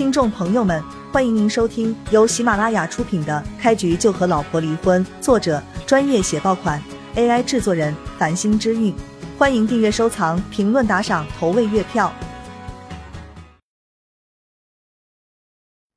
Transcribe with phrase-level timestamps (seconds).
[0.00, 6.82] 听众朋友们，欢迎您收听由喜马拉雅出品的《开局就和老婆离婚》，作者专业写爆款
[7.16, 8.96] ，AI 制作人繁星之韵。
[9.36, 12.10] 欢迎订阅、收藏、评论、打赏、投喂月票。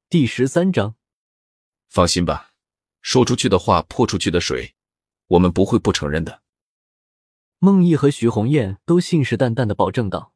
[0.10, 0.96] 第十三章，
[1.88, 2.50] 放心吧，
[3.02, 4.76] 说出去的话泼出去的水，
[5.28, 6.42] 我们不会不承认的。
[7.60, 10.34] 孟毅和徐红艳都信誓旦旦的保证道：“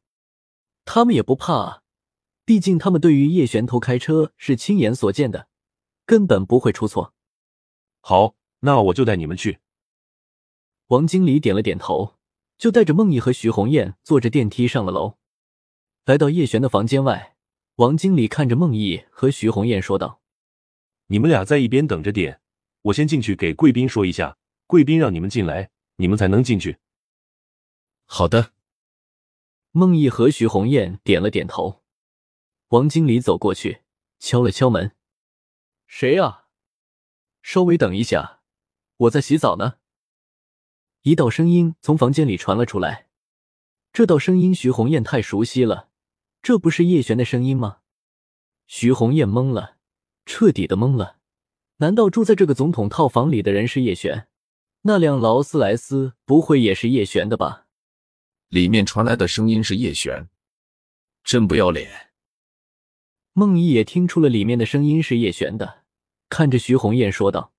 [0.86, 1.82] 他们也不怕啊，
[2.48, 5.48] 毕竟他们对于叶璇偷开车是亲眼所见的，
[6.06, 7.12] 根本不会出错。”
[8.00, 9.58] 好，那我就带你们去。
[10.86, 12.14] 王经理点了点头，
[12.56, 15.18] 就带着孟毅和徐红艳坐着电梯上了楼，
[16.06, 17.36] 来到叶璇的房间外。
[17.74, 20.22] 王经理看着孟毅和徐红艳说道
[21.08, 22.40] ：“你们俩在一边等着点，
[22.80, 26.78] 我先进去给贵宾说一下，贵宾让你们进来，你们才能进去。”
[28.08, 28.52] 好的，
[29.70, 31.82] 孟毅和徐红艳点了点头。
[32.68, 33.82] 王经理走过去，
[34.18, 34.94] 敲了敲门
[35.88, 36.44] ：“谁呀？
[37.40, 38.40] 稍微等一下，
[38.96, 39.76] 我在洗澡呢。”
[41.02, 43.08] 一道声音从房间里传了出来。
[43.90, 45.88] 这道声音，徐红艳太熟悉了，
[46.42, 47.78] 这不是叶璇的声音吗？
[48.66, 49.78] 徐红艳懵了，
[50.26, 51.20] 彻底的懵了。
[51.78, 54.28] 难道住在这个总统套房里的人是叶璇？
[54.82, 57.66] 那辆劳斯莱斯不会也是叶璇的吧？
[58.48, 60.28] 里面传来的声音是叶璇，
[61.24, 62.07] 真不要脸！
[63.38, 65.84] 孟毅也听出了里面的声音是叶璇的，
[66.28, 67.52] 看着徐红艳说道：“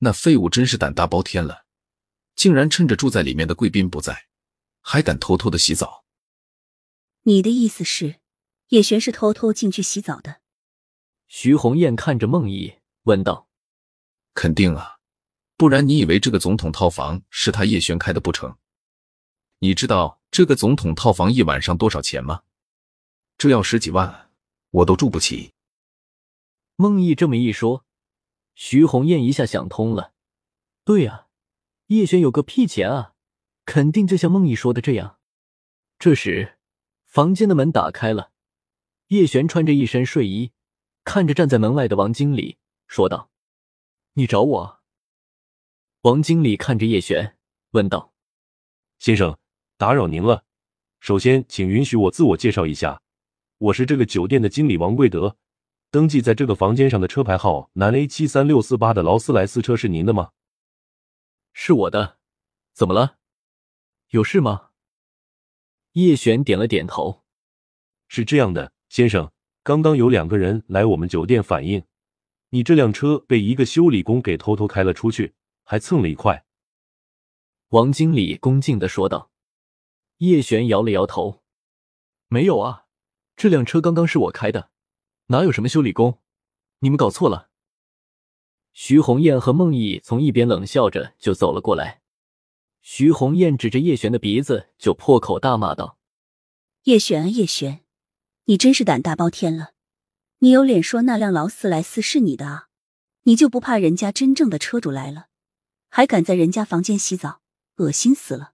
[0.00, 1.66] 那废物真是胆大包天了，
[2.34, 4.28] 竟然趁着住在里面的贵宾不在，
[4.80, 6.06] 还敢偷偷的洗澡。”
[7.24, 8.20] 你的意思是，
[8.68, 10.36] 叶璇是偷偷进去洗澡的？
[11.26, 13.50] 徐红艳看着孟毅问道
[14.32, 14.96] ：“肯定啊，
[15.58, 18.56] 不然你以为这个总统套房是他叶璇开的不成？”
[19.60, 22.44] 你知道这个总统套房一晚上多少钱吗？
[23.36, 24.25] 这要十几万，
[24.70, 25.52] 我都住不起。
[26.76, 27.84] 孟毅这么一说，
[28.54, 30.12] 徐红艳一下想通了。
[30.84, 31.28] 对呀，
[31.86, 33.14] 叶璇有个屁钱啊，
[33.64, 35.18] 肯定就像孟毅说的这样。
[35.98, 36.58] 这时，
[37.04, 38.32] 房间的门打开了，
[39.08, 40.52] 叶璇穿着一身睡衣，
[41.04, 43.30] 看着站在门外的王经理，说道
[44.14, 44.80] ：“你找我？”
[46.02, 47.38] 王经理看着叶璇，
[47.70, 48.12] 问道
[48.98, 49.38] ：“先生。”
[49.78, 50.46] 打扰您了，
[51.00, 53.02] 首先请允许我自我介绍一下，
[53.58, 55.38] 我是这个酒店的经理王贵德。
[55.90, 60.32] 登记在这个房间上的车牌号南 A 七三六四八的劳斯莱斯车是您的吗？
[61.54, 62.18] 是我的，
[62.74, 63.16] 怎么了？
[64.08, 64.72] 有事吗？
[65.92, 67.24] 叶璇点了点头。
[68.08, 71.84] 是这样的，先生，刚刚有两个人来我们酒店反映，
[72.50, 75.34] 你这辆车被一个修理工给偷偷开了出去，
[75.64, 76.44] 还蹭了一块。
[77.68, 79.30] 王经理恭敬的说道。
[80.18, 81.42] 叶璇摇了摇头，
[82.28, 82.85] 没有啊，
[83.36, 84.70] 这辆车刚刚是我开的，
[85.26, 86.20] 哪有什么修理工？
[86.78, 87.50] 你们搞错了。
[88.72, 92.00] 徐红艳和孟毅从一边冷笑着就走了过来。
[92.80, 95.98] 徐红艳指着叶璇的鼻子就破口大骂道
[96.84, 97.80] ：“叶璇啊，叶璇，
[98.44, 99.72] 你真是胆大包天了！
[100.38, 102.68] 你有脸说那辆劳斯莱斯是你的啊？
[103.24, 105.26] 你就不怕人家真正的车主来了，
[105.88, 107.40] 还敢在人家房间洗澡？
[107.76, 108.52] 恶心死了！”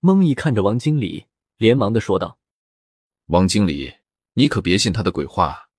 [0.00, 1.26] 孟毅看着王经理，
[1.58, 2.38] 连忙的说道
[3.28, 3.94] ：“王经理，
[4.34, 5.70] 你可别信他的鬼话，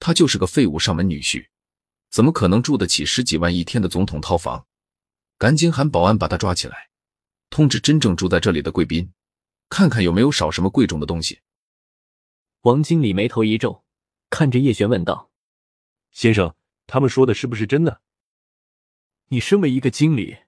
[0.00, 1.46] 他就是个废物上门女婿，
[2.10, 4.66] 怎么可能住得起十几万一天的总统套房？
[5.38, 6.90] 赶紧喊保安把他抓起来，
[7.48, 9.12] 通知真正住在这里的贵宾，
[9.68, 11.40] 看看有没有少什么贵重的东西。”
[12.62, 13.84] 王经理眉头一皱，
[14.28, 15.30] 看着叶璇问道
[16.10, 16.56] ：“先生，
[16.88, 18.00] 他们说的是不是真的？
[19.28, 20.38] 你身为一个经理，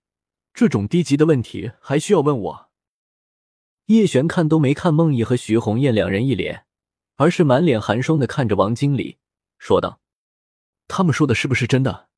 [0.53, 2.71] 这种低级的问题还需要问我？”
[3.87, 6.65] 叶璇看都没看孟毅和徐红艳两人一脸，
[7.17, 9.19] 而是满脸寒霜的看着王经理，
[9.59, 10.01] 说道
[10.89, 12.09] ：“他们说的是不是真的？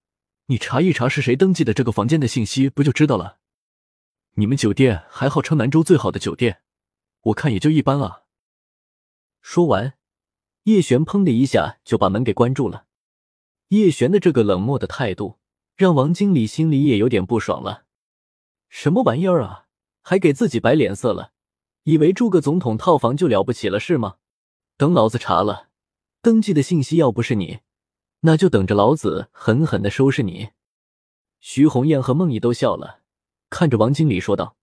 [0.47, 3.39] 你查一查是谁登记的这个房间的信息，不就知道了？
[4.35, 6.63] 你们酒店还号称南州最好的酒店，
[7.23, 8.23] 我看也就一般啊。”
[9.41, 9.95] 说完，
[10.65, 12.87] 叶璇砰的一下就把门给关住了。
[13.69, 15.39] 叶璇的这个冷漠的态度，
[15.77, 17.85] 让王经理心里也有点不爽了。
[18.69, 19.67] 什么玩意儿啊，
[20.03, 21.33] 还给自己摆脸色了？
[21.85, 24.17] 以为住个总统套房就了不起了是吗？
[24.79, 25.69] 等老子查了，
[26.23, 27.61] 登记的信息要不是你，
[28.21, 30.49] 那就等着老子狠狠的收拾你！
[31.41, 33.03] 徐红艳和孟毅都笑了，
[33.51, 34.57] 看着王经理说道：“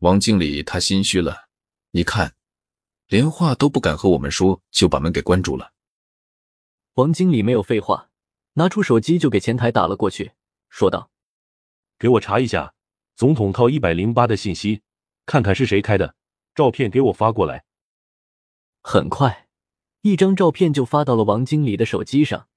[0.00, 1.48] 王经理他心虚了，
[1.92, 2.34] 你看，
[3.06, 5.72] 连话都不敢和我们说，就把门给关住了。”
[6.94, 8.10] 王经理没有废话，
[8.54, 10.32] 拿出手机就给前台打了过去，
[10.68, 11.08] 说道
[12.00, 12.74] ：“给我查一下
[13.14, 14.82] 总统套一百零八的信息，
[15.24, 16.16] 看看是谁开的。”
[16.54, 17.64] 照片给我发过来。
[18.82, 19.48] 很快，
[20.00, 22.48] 一张照片就发到了王经理的手机上。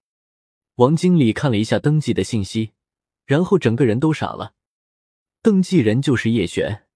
[0.76, 2.74] 王经理看了一下登记的信息，
[3.26, 4.54] 然后整个人都傻了。
[5.42, 6.88] 登记人就是叶璇，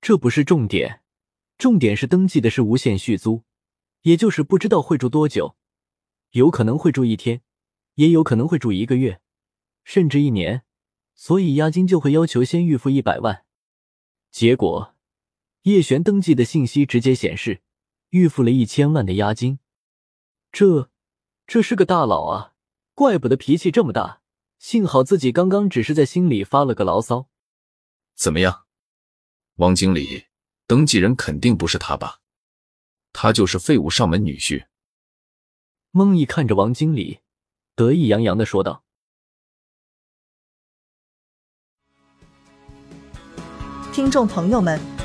[0.00, 1.02] 这不是重点，
[1.58, 3.42] 重点是登记的是无限续租，
[4.02, 5.56] 也就是不知道会住多久，
[6.30, 7.42] 有可能会住一天，
[7.94, 9.20] 也有可能会住一个月，
[9.82, 10.62] 甚至一年，
[11.14, 13.44] 所以押金就会要求先预付一百万。
[14.30, 14.93] 结果，
[15.64, 17.62] 叶璇登记的信息直接显示
[18.10, 19.60] 预付了一千万的押金。
[20.52, 20.90] 这，
[21.46, 22.52] 这是个大佬啊！
[22.92, 24.20] 怪不得脾气这么大。
[24.58, 27.28] 幸好自己刚刚只是在心里发了个牢骚。
[28.14, 28.66] 怎么样，
[29.56, 30.26] 王经理？
[30.66, 32.20] 登记人肯定不是他吧？
[33.12, 34.66] 他就是废物上门女婿。
[35.90, 37.20] 孟毅看着王经理，
[37.74, 38.84] 得意洋洋的说道
[43.92, 44.78] ：“听众朋友们，